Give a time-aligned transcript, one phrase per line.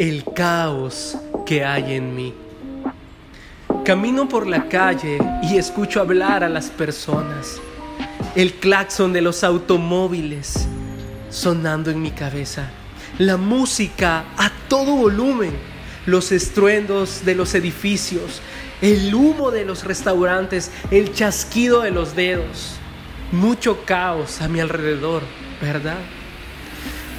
[0.00, 2.32] el caos que hay en mí.
[3.84, 7.60] Camino por la calle y escucho hablar a las personas.
[8.34, 10.66] El claxon de los automóviles
[11.28, 12.70] sonando en mi cabeza.
[13.18, 15.52] La música a todo volumen.
[16.06, 18.40] Los estruendos de los edificios.
[18.80, 20.70] El humo de los restaurantes.
[20.90, 22.76] El chasquido de los dedos.
[23.32, 25.22] Mucho caos a mi alrededor,
[25.60, 25.98] ¿verdad?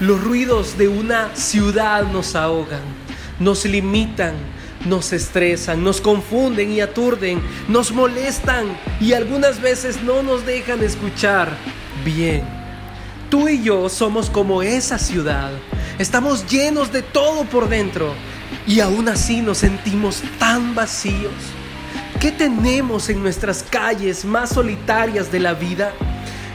[0.01, 2.81] Los ruidos de una ciudad nos ahogan,
[3.39, 4.33] nos limitan,
[4.83, 11.55] nos estresan, nos confunden y aturden, nos molestan y algunas veces no nos dejan escuchar
[12.03, 12.41] bien.
[13.29, 15.51] Tú y yo somos como esa ciudad.
[15.99, 18.11] Estamos llenos de todo por dentro
[18.65, 21.31] y aún así nos sentimos tan vacíos.
[22.19, 25.93] ¿Qué tenemos en nuestras calles más solitarias de la vida?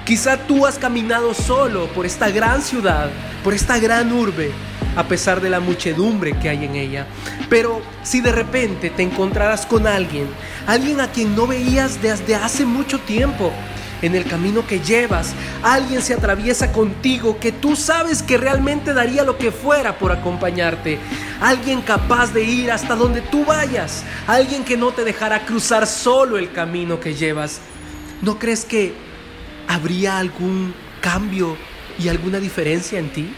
[0.06, 3.10] Quizá tú has caminado solo por esta gran ciudad,
[3.42, 4.52] por esta gran urbe,
[4.94, 7.08] a pesar de la muchedumbre que hay en ella.
[7.50, 10.28] Pero si de repente te encontraras con alguien,
[10.64, 13.50] alguien a quien no veías desde hace mucho tiempo,
[14.00, 19.24] en el camino que llevas, alguien se atraviesa contigo que tú sabes que realmente daría
[19.24, 21.00] lo que fuera por acompañarte.
[21.40, 24.04] Alguien capaz de ir hasta donde tú vayas.
[24.28, 27.58] Alguien que no te dejará cruzar solo el camino que llevas.
[28.22, 29.05] ¿No crees que
[29.68, 31.56] ¿habría algún cambio
[31.98, 33.32] y alguna diferencia en ti?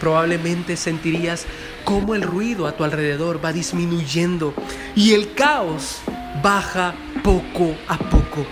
[0.00, 1.46] Probablemente sentirías
[1.84, 4.54] cómo el ruido a tu alrededor va disminuyendo
[4.94, 6.00] y el caos
[6.42, 8.46] baja poco a poco.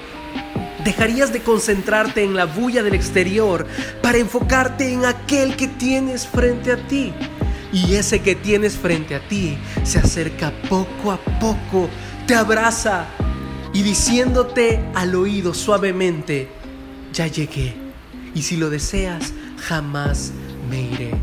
[0.85, 3.67] Dejarías de concentrarte en la bulla del exterior
[4.03, 7.13] para enfocarte en aquel que tienes frente a ti.
[7.73, 11.89] Y ese que tienes frente a ti se acerca poco a poco,
[12.27, 13.07] te abraza
[13.73, 16.49] y diciéndote al oído suavemente,
[17.17, 17.75] ya llegué,
[18.35, 20.33] y si lo deseas, jamás
[20.69, 21.15] me iré.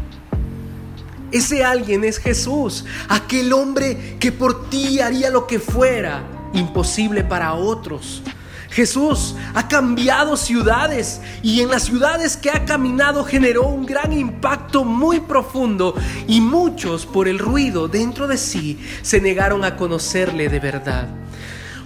[1.32, 7.54] Ese alguien es Jesús, aquel hombre que por ti haría lo que fuera imposible para
[7.54, 8.24] otros.
[8.72, 14.84] Jesús ha cambiado ciudades y en las ciudades que ha caminado generó un gran impacto
[14.84, 15.94] muy profundo
[16.28, 21.08] y muchos por el ruido dentro de sí se negaron a conocerle de verdad.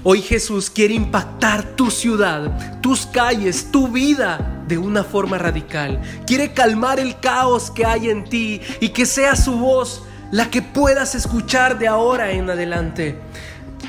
[0.03, 6.01] Hoy Jesús quiere impactar tu ciudad, tus calles, tu vida de una forma radical.
[6.25, 10.61] Quiere calmar el caos que hay en ti y que sea su voz la que
[10.61, 13.17] puedas escuchar de ahora en adelante.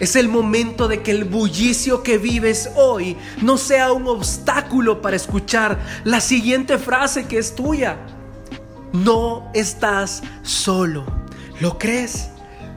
[0.01, 5.17] Es el momento de que el bullicio que vives hoy no sea un obstáculo para
[5.17, 7.99] escuchar la siguiente frase que es tuya.
[8.93, 11.05] No estás solo.
[11.61, 12.31] ¿Lo crees?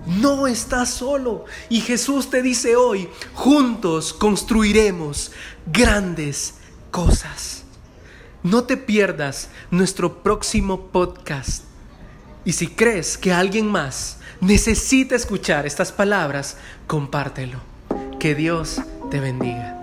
[0.06, 1.46] No estás solo.
[1.70, 5.32] Y Jesús te dice hoy, juntos construiremos
[5.66, 6.56] grandes
[6.90, 7.64] cosas.
[8.44, 11.64] No te pierdas nuestro próximo podcast.
[12.44, 16.58] Y si crees que alguien más necesita escuchar estas palabras,
[16.88, 17.60] compártelo.
[18.20, 18.82] Que Dios
[19.12, 19.81] te bendiga.